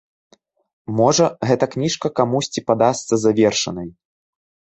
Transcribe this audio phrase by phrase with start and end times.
[0.99, 3.87] Можа, гэта кніжка камусьці падасца завершанай.